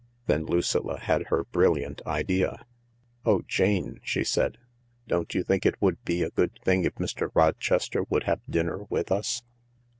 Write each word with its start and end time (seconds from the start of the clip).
Then 0.25 0.47
Lucilla 0.47 0.97
had 0.99 1.27
her 1.27 1.43
brilliant 1.43 2.01
idea." 2.07 2.65
Oh, 3.23 3.43
Jane," 3.47 3.99
she 4.01 4.23
said," 4.23 4.57
don't 5.07 5.35
you 5.35 5.43
think 5.43 5.63
it 5.63 5.79
would 5.79 6.03
be 6.03 6.23
a 6.23 6.31
good 6.31 6.57
thing 6.65 6.85
if 6.85 6.95
Mr. 6.95 7.29
Rochester 7.35 8.01
would 8.09 8.23
have 8.23 8.41
dinner 8.49 8.85
with 8.89 9.11
us 9.11 9.43